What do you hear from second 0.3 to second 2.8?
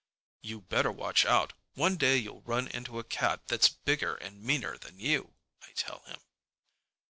"You better watch out. One day you'll run